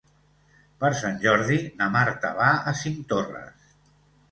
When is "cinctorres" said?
2.83-3.73